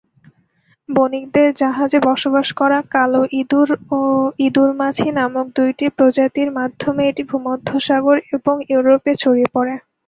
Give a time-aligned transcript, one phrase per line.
[0.89, 3.99] বণিকদের জাহাজে বসবাস করা ‘কালো ইঁদুর’ ও
[4.39, 9.73] ‘ইঁদুর মাছি’ নামক দুইটি প্রজাতির মাধ্যমে এটি ভূমধ্যসাগর এবং ইউরোপে ছড়িয়ে পড়ে।